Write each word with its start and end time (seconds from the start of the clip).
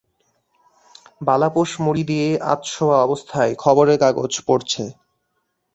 বালাপোশ-মুড়ি 1.21 2.03
দিয়ে 2.03 2.27
আধশোওয়া 2.51 2.97
অবস্থায় 3.01 3.51
খবরের 3.63 3.97
কাগজ 4.03 4.31
পড়ছে। 4.47 4.83